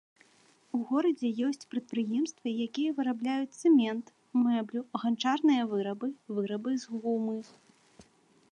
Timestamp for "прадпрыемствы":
1.73-2.53